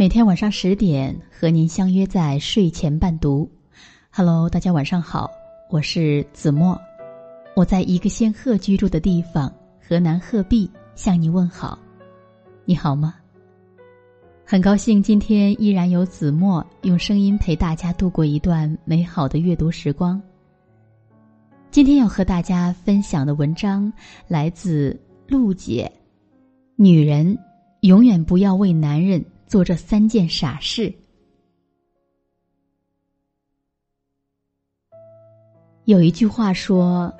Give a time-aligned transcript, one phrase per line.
[0.00, 3.50] 每天晚上十点和您相约在睡前伴读。
[4.12, 5.28] Hello，大家晚上好，
[5.70, 6.80] 我是子墨，
[7.56, 9.52] 我在一个仙鹤居住的地方
[9.84, 11.76] 河南鹤壁向你问好。
[12.64, 13.16] 你好吗？
[14.44, 20.22] 很高兴今天依然有子墨用声音陪大家度过一段美好的阅读时光。
[21.72, 23.92] 今天要和大家分享的文章
[24.28, 24.96] 来自
[25.26, 25.90] 陆姐。
[26.76, 27.36] 女人
[27.80, 30.92] 永远不要为男人做这三件傻事。
[35.86, 37.12] 有一句话说：“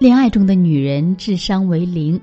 [0.00, 2.20] 恋爱中的女人智商为零。”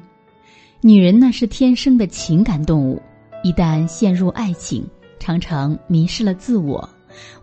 [0.81, 3.01] 女人呢是天生的情感动物，
[3.41, 4.85] 一旦陷入爱情，
[5.17, 6.87] 常常迷失了自我，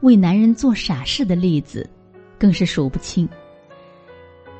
[0.02, 1.88] 为男人做傻事的例子
[2.38, 3.26] 更是数不清。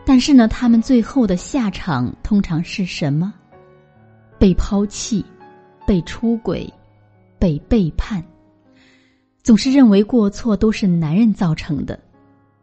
[0.07, 3.35] 但是呢，他们最后的下场通常是什么？
[4.39, 5.23] 被抛弃，
[5.87, 6.67] 被出轨，
[7.41, 8.23] 被背叛，
[9.43, 11.99] 总是认为过错都是男人造成的，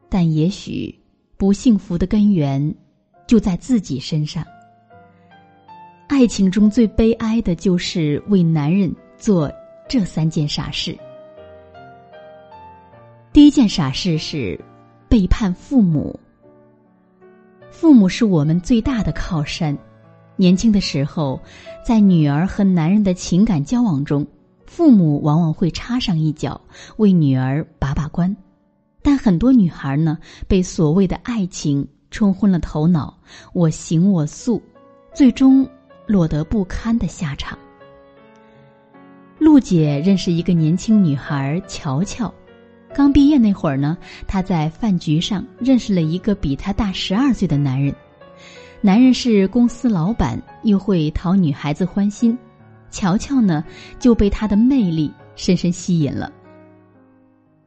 [0.08, 0.94] 但也许
[1.36, 2.74] 不幸福的根源
[3.26, 4.46] 就在自己身上。
[6.08, 9.52] 爱情中最悲哀的就是为男人做
[9.90, 10.98] 这三件傻事。
[13.34, 14.60] 第一件傻事是
[15.10, 16.18] 背叛父母。
[17.70, 19.78] 父母是我们最大的靠山。
[20.40, 21.42] 年轻的时候，
[21.84, 24.26] 在女儿和男人的情感交往中，
[24.68, 26.60] 父母往往会插上一脚，
[26.98, 28.36] 为女儿把把关。
[29.02, 33.18] 但很多女孩呢，被所谓的爱情冲昏了头脑，
[33.54, 34.62] 我行我素，
[35.14, 35.68] 最终
[36.06, 37.58] 落得不堪的下场。
[39.40, 42.32] 陆姐认识一个年轻女孩乔乔，
[42.94, 47.96] 刚毕业那会儿呢，她在饭局上认识了一个比她大十二岁的男人。
[48.82, 52.38] 男人是公司老板，又会讨女孩子欢心，
[52.90, 53.64] 乔乔呢
[54.00, 56.32] 就被他的魅力深深吸引了。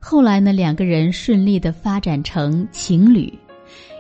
[0.01, 3.33] 后来呢，两个人顺利的发展成情侣，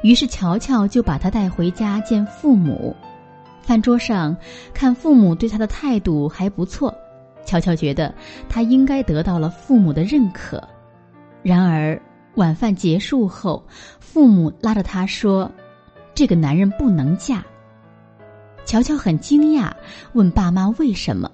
[0.03, 2.97] 于是乔乔就把他带回家见父母。
[3.61, 4.37] 饭桌上
[4.73, 6.95] 看父母对他的态度还不错，
[7.45, 8.15] 乔乔觉得
[8.49, 10.63] 他应该得到了父母的认可。
[11.43, 12.01] 然而
[12.37, 13.63] 晚饭结束后，
[14.01, 15.51] 父母拉着他说。
[16.13, 17.43] 这个男人不能嫁。
[18.65, 19.73] 乔乔很惊讶，
[20.13, 21.31] 问爸妈为什么。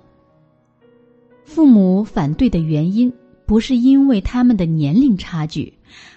[1.44, 3.12] 父母反对的原因
[3.44, 5.72] 不是因为他们的年龄差距，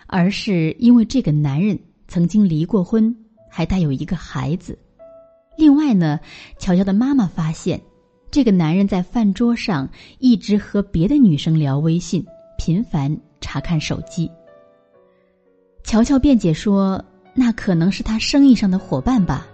[0.07, 1.77] 而是因为这个男人
[2.07, 3.13] 曾经离过婚，
[3.49, 4.77] 还带有一个孩子。
[5.57, 6.19] 另外呢，
[6.57, 7.79] 乔乔的妈妈发现，
[8.31, 12.25] 这个男人在饭桌上一直和别的女生聊微信，
[12.57, 14.29] 频繁查看手机。
[15.83, 17.03] 乔乔辩解说。
[17.35, 19.47] 那可能是他生意上的伙伴吧，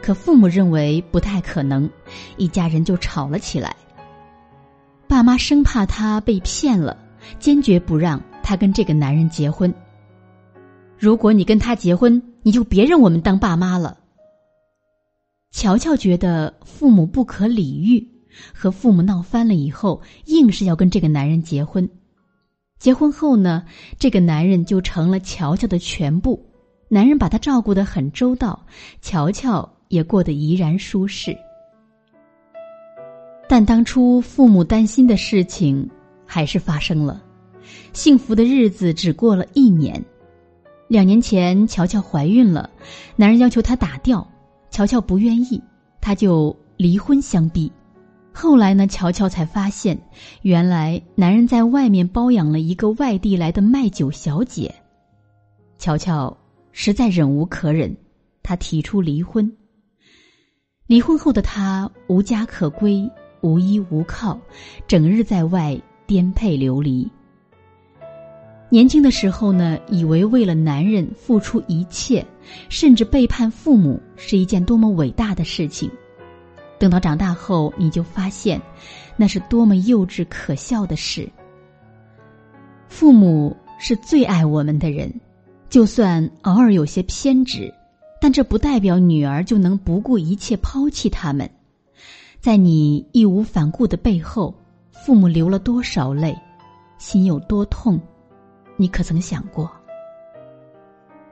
[0.00, 1.88] 可父母认为不太可能，
[2.36, 3.74] 一家人就吵了起来。
[5.08, 6.96] 爸妈生怕他被骗了，
[7.38, 9.72] 坚决不让他跟这个男人结婚。
[10.98, 13.98] 如果你跟他结婚，你就别认我们当爸妈了。
[15.50, 18.06] 乔乔觉得父母不可理喻，
[18.52, 21.88] 和父母闹翻了以后，硬是要跟这个男人结婚。
[22.78, 23.64] 结婚后呢，
[23.98, 26.44] 这个男人就成了乔乔的全部。
[26.88, 28.66] 男人把她照顾得很周到，
[29.00, 31.36] 乔乔也过得怡然舒适。
[33.48, 35.88] 但当初父母担心的事情
[36.24, 37.22] 还是发生了，
[37.92, 40.02] 幸福的日子只过了一年。
[40.88, 42.70] 两年前，乔乔怀孕了，
[43.16, 44.26] 男人要求她打掉，
[44.70, 45.62] 乔乔不愿意，
[46.00, 47.70] 他就离婚相逼。
[48.32, 49.98] 后来呢，乔乔才发现，
[50.42, 54.74] 原来男人在外面包养了一个外地来的卖酒小姐。
[55.78, 56.36] 乔乔。
[56.78, 57.96] 实在忍无可忍，
[58.42, 59.50] 她提出离婚。
[60.86, 63.10] 离婚后的他无家可归，
[63.40, 64.38] 无依无靠，
[64.86, 65.76] 整日在外
[66.06, 67.10] 颠沛流离。
[68.68, 72.24] 年轻的时候呢，以为为了男人付出一切，
[72.68, 75.90] 甚至背叛父母是一件多么伟大的事情。
[76.78, 78.60] 等到长大后，你就发现，
[79.16, 81.28] 那是多么幼稚可笑的事。
[82.88, 85.12] 父母是最爱我们的人。
[85.68, 87.74] 就算偶尔有些偏执，
[88.26, 91.48] 但这不代表女儿就能不顾一切抛弃他们。
[92.40, 94.52] 在你义无反顾的背后，
[94.90, 96.36] 父母流了多少泪，
[96.98, 98.00] 心有多痛，
[98.76, 99.70] 你可曾想过？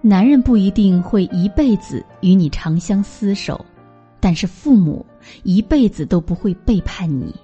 [0.03, 3.67] 男人不一定会一辈子与你长相厮守，
[4.21, 5.05] 但是父母
[5.43, 7.35] 一辈子都不会背叛你。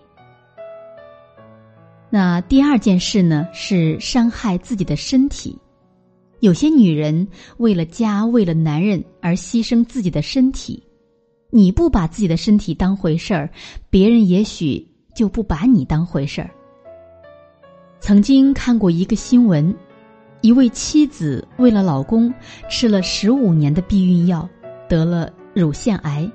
[2.08, 3.49] 那第二件事呢？
[3.52, 5.58] 是伤害自己的身体。
[6.41, 7.29] 有些女人
[7.59, 10.83] 为了家、为了男人而牺牲自己的身体，
[11.51, 13.51] 你不把自己的身体当回事儿，
[13.91, 16.51] 别人也许就不把你当回事儿。
[18.01, 19.75] 曾经看过一个新闻，
[20.41, 22.33] 一位妻子为了老公
[22.71, 24.49] 吃了十五年的避孕药，
[24.89, 26.31] 得了乳腺癌。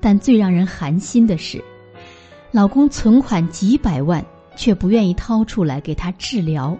[0.00, 1.62] 但最让人寒心的是，
[2.50, 4.24] 老公存款几百万，
[4.56, 6.76] 却不愿意掏出来给她治疗。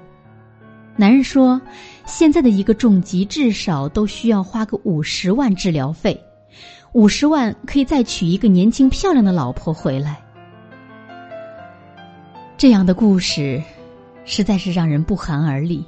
[0.96, 1.60] 男人说
[2.06, 6.18] ：“现在的一个重疾至少都需要花个五十万治疗费，
[6.92, 10.20] 五十万可以再娶一个年轻漂亮的老婆回来。”
[12.56, 13.62] 这样的故事。
[14.24, 15.84] 实在是让人不寒而栗。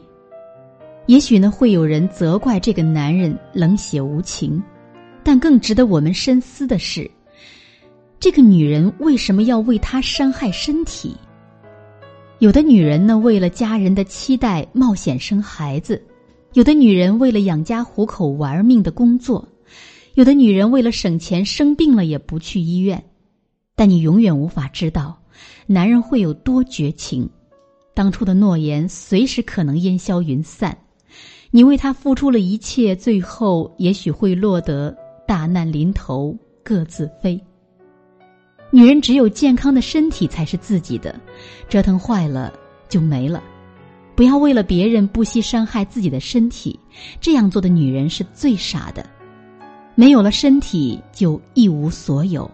[1.07, 4.61] 也许呢，会有人责怪这个男人冷血无情，
[5.23, 7.09] 但更值得我们深思的是，
[8.19, 11.17] 这个女人为什么要为他伤害身体？
[12.41, 15.97] 有的女人呢，为了家人的期待冒险生孩子；
[16.53, 19.47] 有的女人为了养家糊口玩命的工作；
[20.15, 23.03] 有的女人为了省钱生病了也不去医院。
[23.77, 25.23] 但你永远无法知道，
[25.67, 27.29] 男人会有多绝情。
[27.95, 30.77] 当初的诺言随时可能烟消云散，
[31.53, 34.95] 你为他付出了一切，最后也许会落得
[35.27, 37.41] 大难临头各自飞。
[38.75, 41.15] 女人只有健康的身体才是自己的，
[41.69, 42.53] 折腾坏了
[42.89, 43.41] 就没了。
[44.17, 46.77] 不要为了别人不惜伤害自己的身体，
[47.21, 49.09] 这样做的女人是最傻的。
[49.95, 52.51] 没有了身体就一无所有，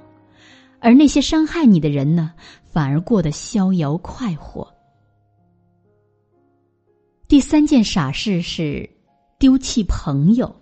[0.78, 2.34] 而那些伤害你的人呢，
[2.66, 4.70] 反而过得逍遥快活。
[7.28, 8.86] 第三件傻事是
[9.38, 10.54] 丢弃朋友。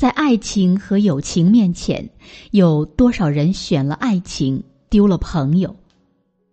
[0.00, 2.08] 在爱情和友情面前，
[2.52, 5.76] 有多少人选了爱情，丢了朋友？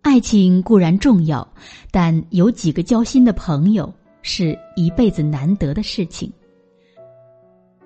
[0.02, 1.50] 爱情固然重要，
[1.90, 3.90] 但有几个交心的朋友
[4.20, 6.30] 是一辈子难得的事情。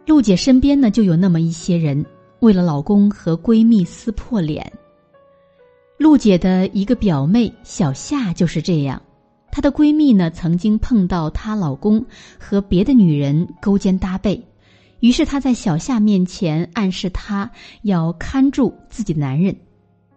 [0.04, 2.04] 陆姐身边呢，就有那么一些人，
[2.40, 4.68] 为了老公和闺蜜撕破脸。
[5.96, 9.00] 陆姐的一个表妹小夏就是这样。
[9.52, 12.04] 她的闺蜜呢，曾经碰到她老公
[12.36, 14.44] 和别的女人勾肩搭背，
[15.02, 17.50] 于是她在小夏面前暗示她
[17.82, 19.54] 要看住自己的男人，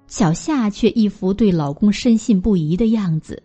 [0.05, 3.41] 小夏却一副对老公深信不疑的样子。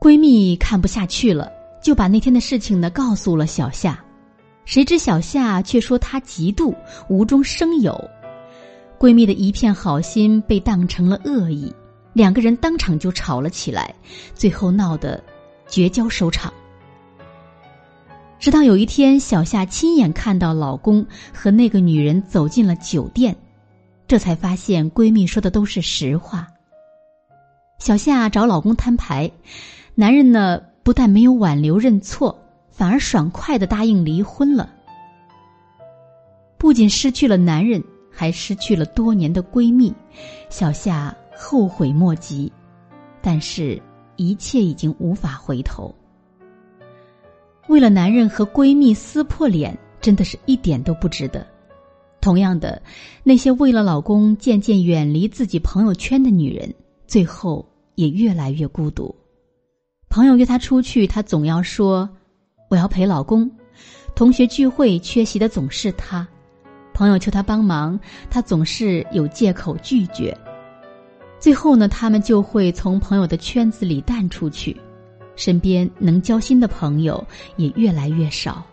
[0.00, 1.50] 闺蜜看不下去了，
[1.82, 3.98] 就把那天的事情呢告诉了小夏，
[4.64, 6.72] 谁知小夏却说她嫉妒，
[7.08, 7.92] 无中生有，
[9.00, 11.74] 闺蜜的一片好心被当成了恶意。
[12.12, 13.92] 两个人当场就吵了起来，
[14.32, 15.20] 最后闹得
[15.68, 16.54] 绝交收场。
[18.38, 23.34] 直到有一天，小夏亲眼看到老公和那个女人走进了酒店，
[24.06, 26.46] 这才发现闺蜜说的都是实话。
[27.78, 29.30] 小夏找老公摊牌，
[29.94, 32.38] 男人呢不但没有挽留认错，
[32.70, 34.70] 反而爽快的答应离婚了。
[36.58, 39.94] 不仅失去了男人，还失去了多年的闺蜜，
[40.48, 41.14] 小夏。
[41.38, 42.50] 后悔莫及，
[43.20, 43.78] 但是，
[44.16, 45.94] 一切已经无法回头。
[47.68, 51.46] 为了男人和闺蜜撕破脸，真的是一点都不值得。
[52.20, 52.80] 同样的，
[53.22, 56.72] 那些为了老公渐渐远离自己朋友圈的女人，
[57.06, 57.64] 最后
[57.94, 59.14] 也越来越孤独。
[60.08, 62.08] 朋友约她出去，她总要说
[62.70, 63.50] ：“我要陪老公。”
[64.14, 66.26] 同学聚会缺席的总是她，
[66.94, 67.98] 朋友求她帮忙，
[68.30, 70.36] 她总是有借口拒绝。
[71.38, 74.74] 最后呢，他们就会从朋友的圈子里淡出去，
[75.36, 77.24] 身边能交心的朋友
[77.56, 78.64] 也越来越少。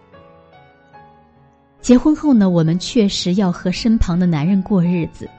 [1.80, 5.30] 结婚后呢，我们确实要和身旁的男人过日子，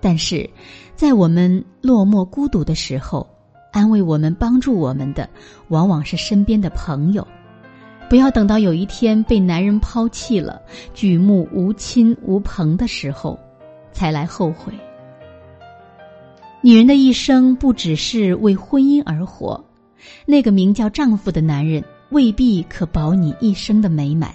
[0.00, 0.50] 但是，
[0.96, 3.26] 在我们落寞孤独的时候，
[3.72, 5.28] 安慰我们、帮助我们的，
[5.68, 7.26] 往往是身边的朋友。
[8.10, 10.60] 不要等到有一天被男人抛弃了，
[10.92, 13.38] 举目无亲无朋的时候，
[13.92, 14.72] 才来后悔。
[16.60, 19.64] 女人的一生不只是为婚姻而活，
[20.26, 24.34] 那个名叫丈夫的男人未必可保你一生的美满。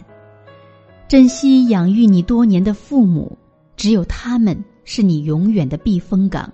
[1.07, 3.37] 珍惜养育你多年的父母，
[3.75, 6.51] 只有他们是你永远的避风港。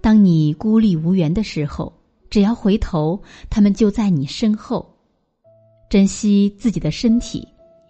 [0.00, 1.92] 当你孤立无援的时候，
[2.30, 4.94] 只要回头，他们就在你身后。
[5.88, 7.46] 珍惜自己的身体，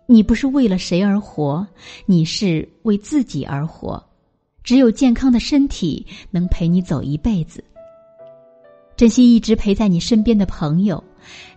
[0.07, 1.67] 你不是为了谁而活，
[2.05, 4.03] 你是为自己而活。
[4.63, 7.63] 只有健康的身体能陪你走一辈子。
[8.97, 11.03] 珍惜一直陪在你身边的朋友，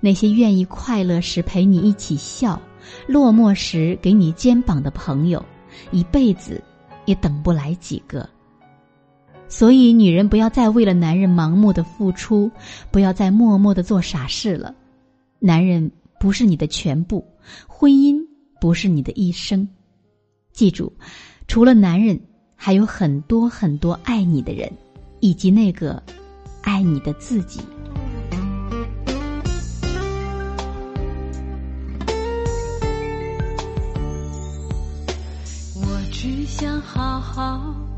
[0.01, 2.61] 那些愿意快乐时陪你一起笑，
[3.07, 5.43] 落寞时给你肩膀的朋友，
[5.91, 6.61] 一辈子
[7.05, 8.27] 也等不来几个。
[9.47, 12.51] 所以，女人不要再为了男人盲目的付出，
[12.91, 14.75] 不要再默默的做傻事了。
[15.39, 17.25] 男人不是你的全部，
[17.67, 18.19] 婚姻
[18.59, 19.67] 不是你的一生。
[20.51, 20.91] 记住，
[21.47, 22.19] 除了男人。
[22.61, 24.69] 还有很多很多爱你的人，
[25.21, 26.03] 以及那个
[26.61, 27.61] 爱你的自己。
[35.75, 37.88] 我只想好好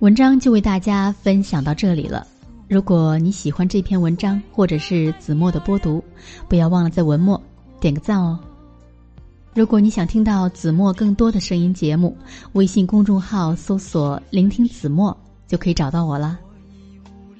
[0.00, 2.26] 文章就为大家分享到这里了。
[2.68, 6.02] 如果你喜欢这篇文章或者是子墨的播读
[6.48, 7.40] 不要忘了在文末
[7.80, 8.38] 点个赞哦。
[9.54, 12.14] 如果你想听到子墨更多的声音节目
[12.52, 16.38] 微信公众号搜索聆听子墨就可以找到我了。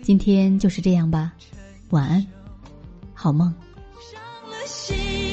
[0.01, 1.33] 今天就是这样吧
[1.91, 2.27] 晚安
[3.13, 3.53] 好梦。
[4.01, 5.26] 伤了心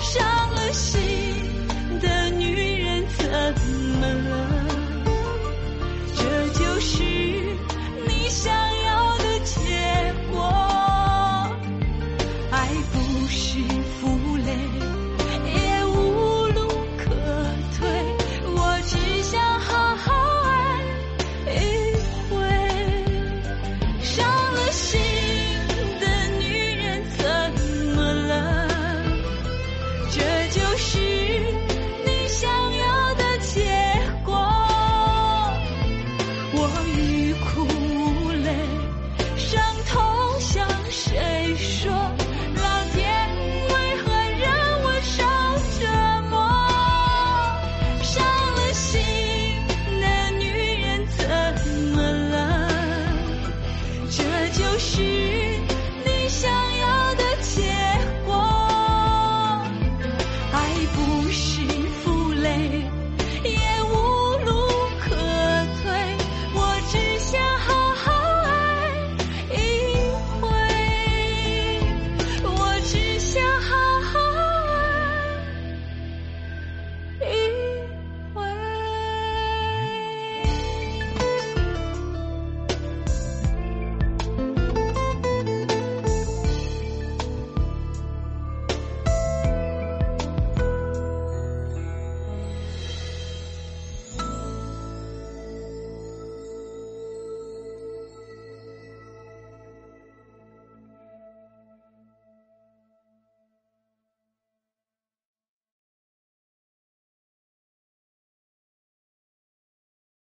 [0.00, 1.09] 伤了心。